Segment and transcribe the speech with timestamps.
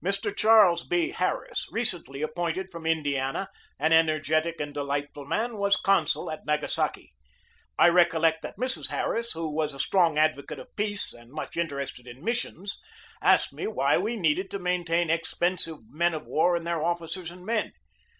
[0.00, 0.32] Mr.
[0.32, 1.10] Charles B.
[1.10, 3.48] Harris, recently appointed from Indiana,
[3.80, 7.10] an energetic and delightful man, was consul at Nagasaki.
[7.76, 8.90] I recollect that Mrs.
[8.90, 12.80] Harris, who was a strong advocate of peace and much interested in missions,
[13.20, 17.32] asked me why we needed to maintain ex pensive men of war and their officers
[17.32, 17.72] and men.